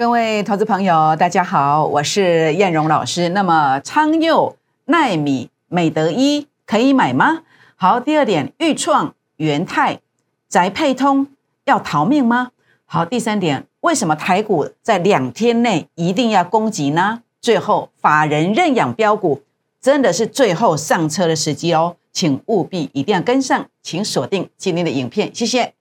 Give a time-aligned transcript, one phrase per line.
[0.00, 3.28] 各位投资朋友，大家好，我是燕荣老师。
[3.28, 7.42] 那么昌佑、奈米、美德一可以买吗？
[7.76, 10.00] 好，第二点，豫创、元泰、
[10.48, 11.26] 宅配通
[11.66, 12.52] 要逃命吗？
[12.86, 17.20] 好，第三点，为什么台股在两天内一定要攻击呢？
[17.42, 19.42] 最后，法人认养标股
[19.82, 25.74] 真的是最后上车的时机哦，请务必一定要跟上，请锁定今天的影片，谢谢。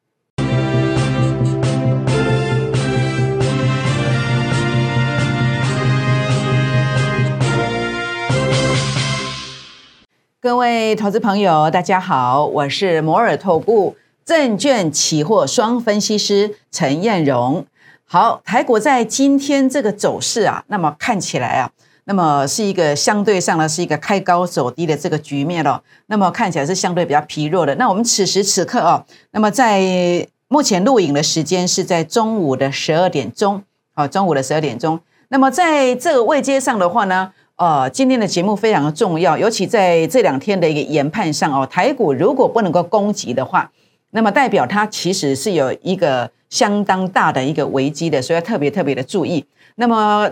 [10.42, 17.66] 各位投资朋友，大家好，我是摩尔投顾证券期货双分析师陈燕荣。
[18.06, 21.70] 好，台股在今天这个走势啊，那么看起来啊，
[22.06, 25.84] 那么是一个相对上呢是一个开高走低的这个局面了。
[26.06, 27.76] 那么看起来是相对比较疲弱的。
[27.76, 33.62] 那我们此时此刻啊，那么在目前录影的时间是在中午的十二点钟，
[33.94, 35.02] 好，中午的十二点钟。
[35.28, 37.34] 那么在这个位阶上的话呢？
[37.60, 43.70] 呃，今天的节目非常的重要，尤其在这两天的一个研判上哦，台股如果不能够攻击的话，
[44.12, 49.46] 那么代表它其实是有一个相当大的一个危机的，所以要特别特别的注意。
[49.76, 50.32] 那么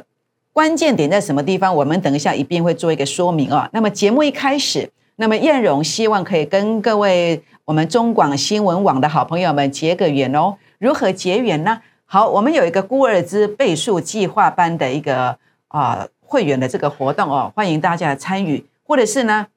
[0.54, 1.76] 关键点在什么地方？
[1.76, 3.70] 我们等一下一并会做一个说明啊。
[3.74, 10.56] 那么节目一开始，那么燕荣希望可以跟各位我们中广新闻网的好朋友们结个缘哦。
[10.80, 11.82] 如何结缘呢？
[12.06, 16.08] 好，我们有一个孤儿之倍数计划班的一个啊。
[16.28, 19.48] 会员的这个活动哦，欢迎大家来参与，或者是呢，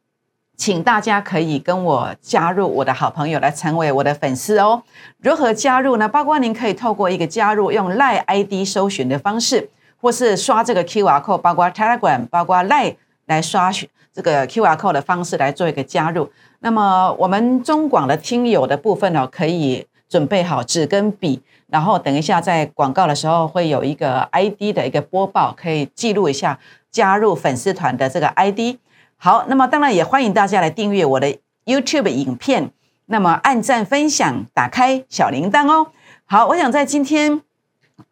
[0.57, 4.85] 请大家可以跟我加入我的好朋友来成为我的粉丝哦。
[5.19, 6.09] 如何加入呢？
[6.09, 9.69] 包括您可以透过一个加入用赖 ID 搜寻的方式，
[10.01, 12.95] 或是刷这个 QR code，包括 Telegram，包括赖
[13.27, 13.73] 来刷
[14.13, 16.31] 这个 QR code 的方式来做一个加入。
[16.61, 21.41] 那么我们中广的听友的部分呢，可以准备好纸跟笔。
[21.69, 26.59] 然后等一下，在广告的时候会有一个 ID 的一个播报，可以记录一下
[26.91, 28.77] 加入粉丝团的这个 ID。
[29.17, 32.73] 好，那么当然也欢迎大家来订阅我的 YouTube 影片，
[33.07, 35.93] 那么按赞、分享、打开小铃铛哦。
[36.25, 37.43] 好，我想在今天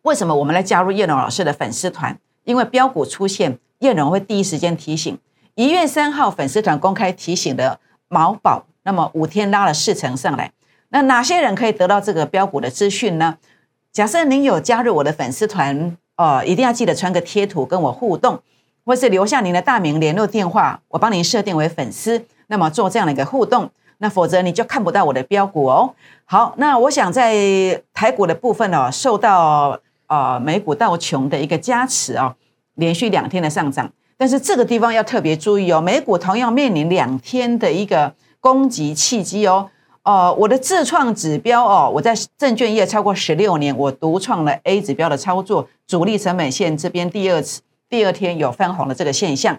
[0.03, 2.17] 为什么我们来加入叶龙老师的粉丝团？
[2.45, 5.19] 因为标股出现，叶龙会第一时间提醒。
[5.57, 10.53] 一月三号粉丝团公开提醒的毛宝，那么五天拉了四成上来。
[10.91, 13.37] 那哪些人可以得到这个标股的资讯呢？
[13.93, 18.41] 假设您有加入我的粉丝团哦，一定要记得传个贴图跟我互动，
[18.85, 23.71] 或是留下您的大名、联络电话，我帮您设定为粉丝，那么做这样的一个互动。
[23.99, 25.93] 那否则你就看不到我的标股哦。
[26.25, 32.37] 好，那我想在台股的部分哦，受到呃美股道琼的一个加持哦，
[32.75, 39.71] 连续两天的上涨，但是这个地方要特别注意哦，美股同样面临两天的一个攻击契机哦。
[40.09, 47.61] 哦，我的自创指标哦，我在证券业超过十六年，我独创了 A 指标的操作，主力成本线这边第二次
[47.91, 49.59] 第二天有翻红的这个现象，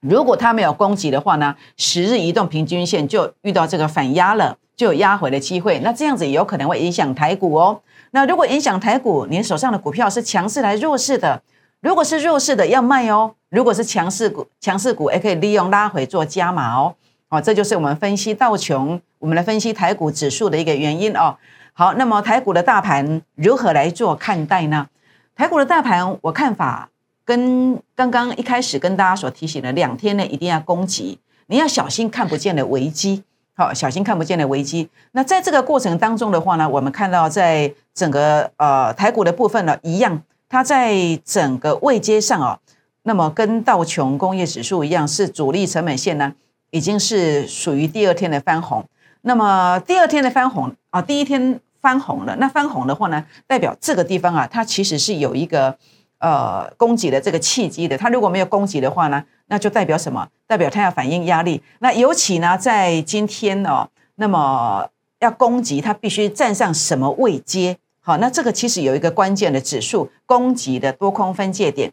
[0.00, 7.80] 如果它没有攻击的话呢，十日移动平均线就遇到这个反压了，就有压回的机会，那这样子有可能会影响台股哦。
[8.10, 11.40] 那如果影响台股，您手上的股票是强势来弱势的，
[11.80, 16.94] 如果是弱势的要卖哦，如果是强势股，强势股也可以利用拉回做加码哦。
[17.28, 21.36] 哦，这就是我们分析道琼，我们来分析台股指数的一个原因哦。
[21.74, 24.88] 好，那么台股的大盘如何来做看待呢？
[25.36, 26.88] 台股的大盘，我看法
[27.24, 31.18] 跟刚刚一开始跟大家所提醒的两天内一定要攻击，
[31.48, 33.22] 你要小心看不见的危机。
[33.54, 34.88] 好，小心看不见的危机。
[35.12, 42.58] 那在这个过程当中的话呢，我们看到在整个呃台股的部分呢，一样，它在整个位阶上哦，
[43.02, 46.32] 那么跟道琼工业指数一样，是主力成本线呢。
[46.70, 48.84] 已经是属于第二天的翻红，
[49.22, 55.78] 那么第二天的翻红啊，第一天翻红了，那翻红的话呢，代表这个地方啊，它其实是有一个
[56.18, 57.96] 呃供给的这个契机的。
[57.96, 60.28] 它如果没有供给的话呢，那就代表什么？
[60.46, 61.62] 代表它要反应压力。
[61.78, 64.88] 那尤其呢，在今天哦，那么
[65.20, 67.78] 要攻击，它必须站上什么位阶？
[68.00, 71.92] 好，那这个其实有一个关键的指数，攻击的多空分界点。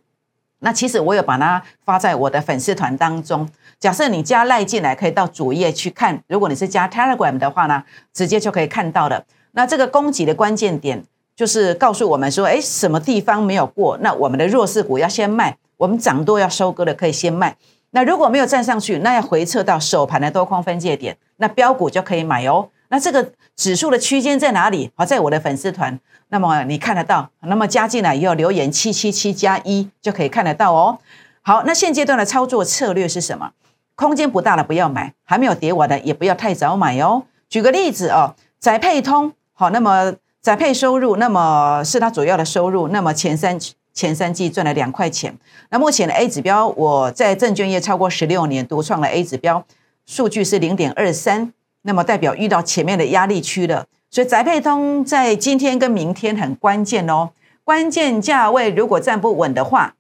[0.60, 3.48] 那其实我有把它发在我的粉丝团当中。
[3.80, 6.22] 假设你加赖进来，可以到主页去看。
[6.28, 9.24] 如果你是加 Telegram 的话呢，直接就可以看到了。
[9.52, 11.04] 那这个供给的关键点
[11.36, 13.98] 就是告诉我们说，哎，什么地方没有过？
[14.02, 17.56] 那我们的弱势股要先卖，我们涨多要收割的可以先卖。
[17.92, 22.70] 那如果没有站上去，那要回撤到首盘的多空分界点，那标股就可以买哦。
[22.90, 24.92] 那这个指数的区间在哪里？
[24.96, 26.00] 好，在我的粉丝团，
[26.30, 27.30] 那么你看得到。
[27.42, 31.00] 那么加进来以后留言七七七加一就可以看得到哦。
[31.42, 33.52] 好，那现阶段的操作策略是什么？
[33.96, 37.24] 空间不大的不要买，还没有跌完的也不要太早买哦。
[37.48, 43.58] 举个例子哦，宅配通好，那么宅配收入，那么是它主要的收入，那么前三
[43.94, 45.38] 前三季赚了两块钱。
[45.70, 49.66] 那目前的 A 指标，我在证券业超过十六年，独创了 A 指标
[50.06, 51.54] 数据是零点二三，
[51.86, 53.86] 那么代表遇到前面的压力区了。
[54.10, 57.30] 所以宅配通在今天跟明天很关键哦，
[57.64, 59.96] 关键价位如果站不稳的话。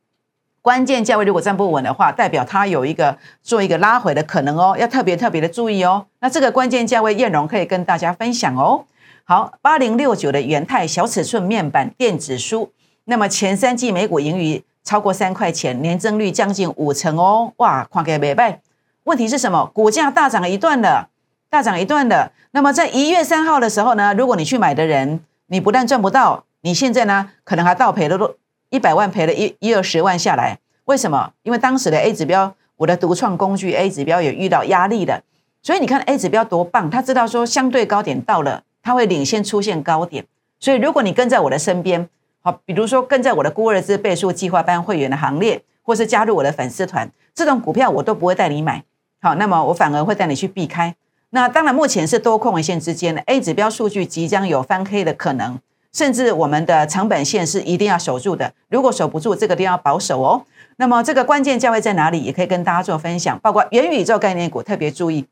[0.62, 6.08] 关键价位如果站不稳的话，代表它有一个做一个拉回的可能哦，要特别特别的注意哦。
[6.22, 8.84] 那这个关键价位，燕荣可以跟大家分享哦。
[9.26, 12.72] 好，八零六九的元泰小尺寸面板电子书，
[13.04, 17.54] 那么前三季每股盈余超过三块钱，年增率将近五成哦。
[17.58, 18.62] 哇，看给没败。
[19.04, 19.70] 问题是什么？
[19.72, 21.10] 股价大涨一段了，
[21.56, 22.34] 大涨一段的。
[22.52, 28.36] 那么在一月三号的时候呢，如果你去买的人，你不但赚不到，你现在呢可能还倒赔了。
[28.72, 31.31] 一百万赔了一一二十万下来，为什么？
[31.44, 35.24] 因为当时的 A 指标，我的独创工具 A 指标也遇到压力的，
[35.63, 40.25] 所以你看 A 指标多棒，他知道说相对高点到了，他会领先出现高点。
[40.60, 42.10] 所以如果你跟在我的身边，
[42.42, 48.84] 好，比如说跟在我的孤儿之倍数计划班会员的行列，或是加入我的粉丝团，这种股票我都不会带你买，
[49.22, 50.94] 好，那么我反而会带你去避开。
[51.36, 55.60] 那当然，目前是多空位线之间的 A 指标数据即将有翻黑的可能。
[55.92, 60.46] 甚至我们的成本线是一定要守住的，如果守不住，这个都要保守哦。
[60.78, 62.22] 那么这个关键价位在哪里？
[62.22, 65.26] 也可以跟大家做分享，包括元宇宙概念股，特别注意，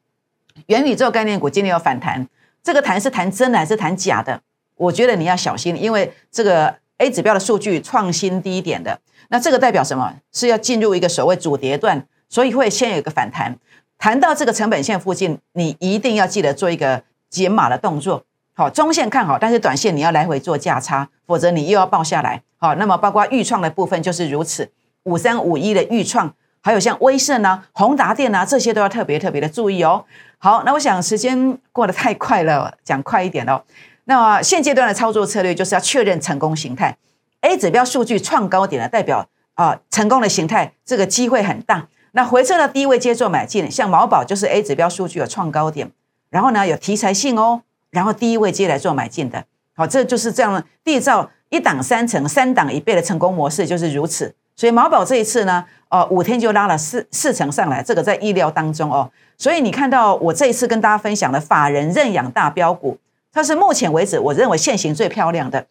[0.66, 2.28] 元宇宙概念股今天有反弹，
[2.62, 4.42] 这个弹是弹真的还是弹假的？
[4.76, 10.14] 我觉得你要小心，因为这个 A 指标的数据创新低点的，那这个代表什么？
[10.34, 13.58] 是要进入一个所谓主跌段，所以会先有一个反弹，
[14.04, 18.26] 弹到这个成本线附近，你一定要记得做一个减码的动作。
[18.54, 22.44] 好，中线看好，但是短线你要来回做价差，否则你又要爆下来。
[22.58, 24.70] 好，那么包括预创的部分就是如此，
[25.04, 30.04] 五三五一的预创，还有像威盛啊、宏达电啊，这些都要特别特别的注意哦。
[30.38, 33.64] 好，那我想时间过得太快了，讲快一点哦。
[34.04, 36.98] 那么现阶段的操作策略就是要确认成功形态
[37.40, 41.88] ，A 指标数据创高点的代表啊，成功的形态，这个机会很大。
[42.16, 45.92] 那回撤到低位接做买进，像毛宝就是 A 指标数据有创高点，
[46.30, 47.64] 然后呢有题材性哦。
[47.90, 49.46] 然后第一位接来做买进的，
[49.76, 54.34] 好，这就是这样缔造一档三成、三档一倍的成功模式，就是如此。
[54.56, 59.12] 所以毛宝这一次呢，哦，五天就拉了四四成上来，这个在意料当中哦。
[59.38, 62.98] 所以你看到我这一次跟大家分享的法人认养大标股，
[63.32, 65.66] 它是目前为止我认为现行最漂亮的。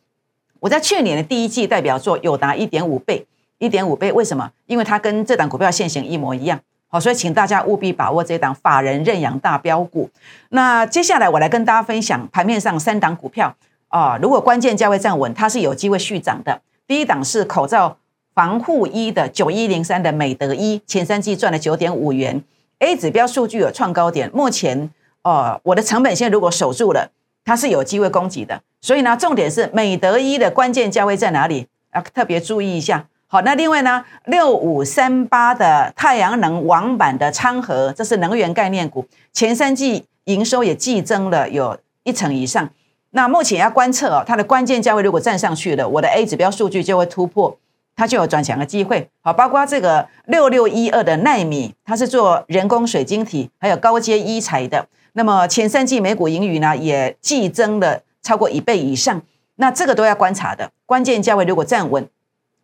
[0.61, 3.27] 我在去年的第一季代表作有达一点五倍，
[3.63, 4.51] 一点五倍，为什么？
[4.67, 6.59] 因为它跟这档股票现行一模一样。
[6.89, 10.11] 好，所以请大家务必把握这档法人认养大标股。
[10.49, 13.55] 那接下来我来跟大家分享盘面上三档股票
[13.87, 16.61] 啊，如果关键价位站稳，它是有机会续涨的。
[16.89, 17.97] 第一档是口罩
[18.35, 22.43] 防护衣的九一零三的美德一，前三季赚了九点五元
[22.81, 24.91] ，A 指标数据有创高点，目前
[25.23, 27.13] 呃我的成本线如果守住了，
[27.45, 28.61] 它是有机会攻击的。
[28.81, 31.69] 所以呢，重点是美德一的关键价位在哪里？
[31.95, 33.07] 要特别注意一下。
[33.33, 42.69] 好，那另外呢，六五三八的太阳能网板的昌河，这是能源概念股，前三季营收也季增了有一成以上。
[43.13, 47.57] 那目前要观测哦，它的关键价位如果站上去了，我的 A 指标数据就会突破，
[47.97, 49.09] 它就有转强的机会。
[49.23, 54.87] 好，包括这个六六一二的奈米，它是做人工水晶体，还有高阶医材的。
[55.15, 59.23] 那么前三季每股盈余呢，也季增了超过一倍以上。
[59.55, 62.07] 那这个都要观察的，关键价位如果站稳。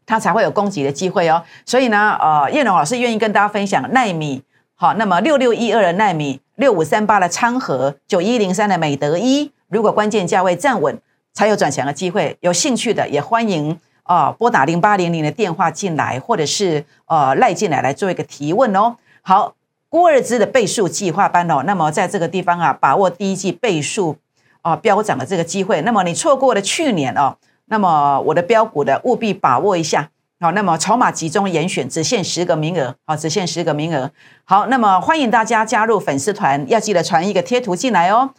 [0.08, 4.43] 它才会有攻击的机会哦，所以呢，呃，叶龙老师愿意跟大家分享奈米，
[4.74, 10.98] 好，那么六六一二的奈米，六五三八的昌河，九一零三的美德一，如果关键价位站稳，
[11.34, 12.38] 才有转强的机会。
[12.41, 18.96] 有兴趣的也欢迎啊，拨打零八零零的电话进来，或者是呃赖进来来做一个提问哦。
[19.20, 19.53] 好，
[19.91, 24.17] 郭二芝的倍数计划班哦，那么在这个地方啊，把握第一季倍数
[24.62, 27.36] 啊飙涨的这个机会，那么你错过了去年哦。
[27.70, 30.08] 那么我的标股的务必把握一下，
[30.41, 34.10] 好，那么筹码集中严选，只限十个名额，好，只限十个名额，
[34.44, 38.31] 好，那么欢迎大家加入粉丝团，要记得传一个贴图进来哦，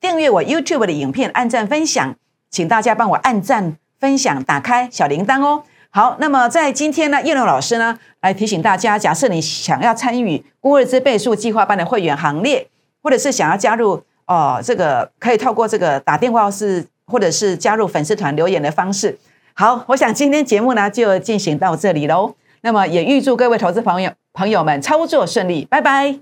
[0.00, 2.14] 订阅我 YouTube 的影片，按赞分享，
[2.50, 5.64] 请大家帮我按赞分享，打开小铃铛哦。
[5.90, 12.68] 好，那么在今天呢，叶龙老师呢来提醒大家，假设你想要参与孤日之倍数计划班的会员行列，
[13.02, 16.86] 或者是想要加入哦，这个可以透过这个打电话是。
[17.10, 19.18] 或者是加入粉丝团留言的方式。
[19.54, 22.34] 好，我想今天节目呢就进行到这里喽。
[22.62, 26.18] 那么也预祝各位投资朋友朋友们操作顺利，拜拜。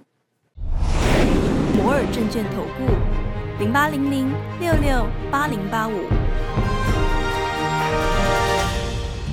[1.77, 5.93] 摩尔证券投顾零八零零六六八零八五。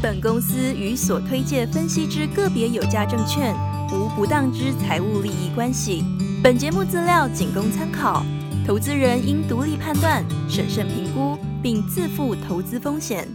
[0.01, 3.55] 本公司与所推介分析之个别有价证券
[3.91, 6.03] 无不当之财务利益关系。
[6.43, 8.23] 本节目资料仅供参考。
[8.67, 11.34] 投资人应独立判断、审慎评估，
[11.65, 13.27] 并自负投资风险。